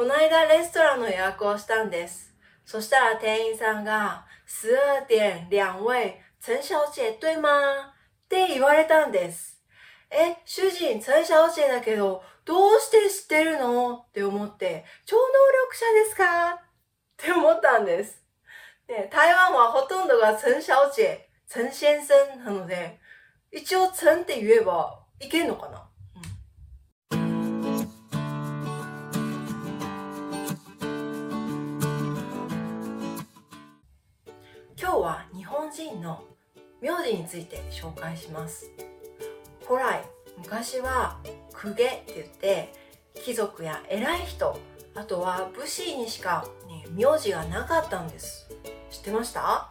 [0.00, 2.34] この間レストランの予約をしたんです。
[2.64, 7.50] そしたら店員さんが、十二点两位、陳小姐对吗？
[7.50, 9.62] って言われたんです。
[10.10, 14.06] え、主人、陳小姐だけど、どうして知ってるの？
[14.08, 15.22] って思って、超能
[15.68, 16.54] 力者ですか？
[16.54, 16.58] っ
[17.18, 18.24] て思ったんです。
[18.88, 22.98] ね、台湾はほとんどが陳小姐、陳先生なので、
[23.52, 25.89] 一応陳って言えばいけんのかな、
[34.90, 36.24] 今日は日本人の
[36.82, 38.72] 名字について紹介します。
[39.64, 40.02] 古来、
[40.36, 41.16] 昔は
[41.52, 42.72] 公家って言って
[43.14, 44.58] 貴族や偉い人
[44.96, 48.50] あとは武士にしか、ね、名字がなかったんです。
[48.90, 49.70] 知ってました？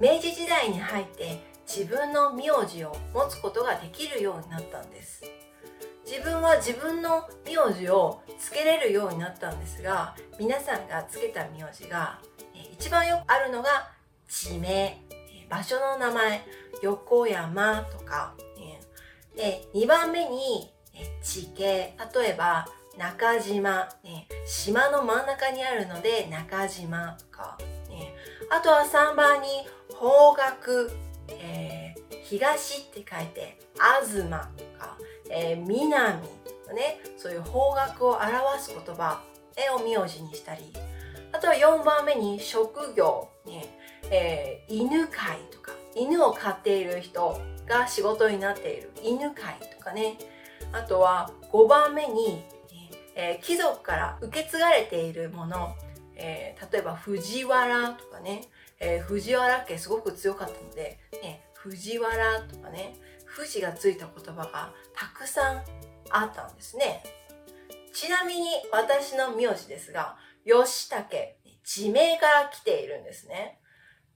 [0.00, 5.24] 明治時代に入って自分の名字を持つことができるようになったんです。
[6.06, 12.18] 自分は自分の名字を付けれるようになったんですが皆さんが付けた名字が
[12.72, 13.90] 一番よくあるのが
[14.28, 15.00] 地名。
[15.48, 16.46] 場所の名前。
[16.82, 18.34] 横山とか。
[19.36, 20.72] で、2番目に、
[21.22, 21.96] 地形。
[22.14, 23.88] 例えば、中島、
[24.46, 27.58] 島の真ん中にあるので中島とか、
[28.50, 29.48] あとは3番に
[29.92, 30.90] 方角、
[31.28, 34.28] えー、東って書いて東と
[34.78, 34.96] か、
[35.28, 36.20] えー、南
[36.66, 37.00] とね。
[37.16, 39.22] そういう方角を表す言葉。
[39.76, 40.72] を名字にしたり。
[41.44, 43.66] と4番目に職業、ね
[44.10, 48.90] えー、犬飼とか犬を飼っている人が仕事になっている。
[49.02, 50.16] 犬飼とかね。
[50.72, 52.42] あとは5番目に、
[53.14, 55.76] えー、貴族から受け継がれているもの、
[56.16, 58.48] えー、例えば藤原とかね、
[58.80, 62.96] え、藤原家すごく強かったので、ね、藤原とかね。
[63.36, 65.62] 富士がついた言葉がたくさん
[66.10, 67.02] あったんですね。
[67.94, 71.06] ちなみに私の名字ですが吉武
[71.64, 73.60] 地名から来ているんですね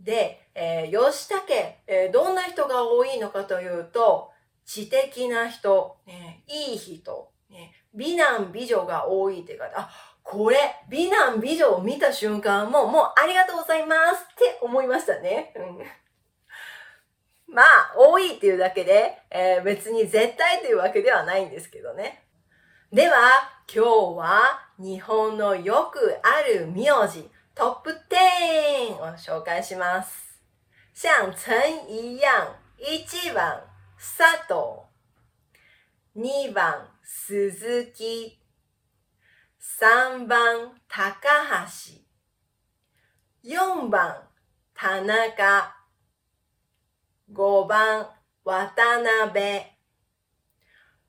[0.00, 1.40] で、えー、吉武、
[1.86, 4.30] えー、どんな人が多いのかというと、
[4.66, 9.90] 知的な人、ね、いい人、ね、美男美女が多いって方、あ、
[10.22, 10.56] これ、
[10.88, 15.52] 美男美女を見た瞬間も、もうありがとうございますって思いましたね。
[15.56, 15.78] うん、
[17.54, 22.24] まあ、多いっていうだけで、えー、別に絶対というわけではないんですけどね。
[22.92, 30.40] では、今日は日本のよくある名字、トップ10を紹介します。
[30.92, 33.64] 像陈一样、1番、
[33.96, 34.84] 佐藤。
[36.14, 38.38] 2番、鈴木。
[39.80, 41.08] 3番、高
[43.42, 43.50] 橋。
[43.50, 44.28] 4番、
[44.74, 45.74] 田中。
[47.32, 48.08] 5番、
[48.44, 49.62] 渡辺。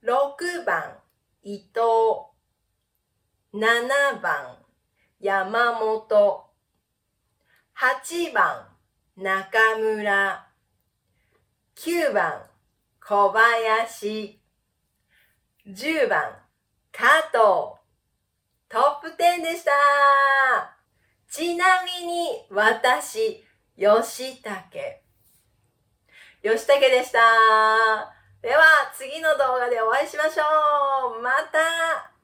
[0.01, 0.97] 6番、
[1.43, 2.34] 伊藤。
[3.55, 4.57] 7番、
[5.21, 6.43] 山本。
[7.73, 8.67] 8番、
[9.15, 10.45] 中村。
[11.77, 12.43] 9番、
[12.99, 14.41] 小林。
[15.65, 16.35] 10番、
[16.91, 17.79] 加藤。
[18.67, 19.71] トップ10でした
[21.29, 21.65] ちな
[22.01, 23.41] みに、私、
[23.77, 24.51] 吉武。
[26.43, 27.19] 吉武でした
[28.41, 32.14] では、次の動画でお会いしましょうまた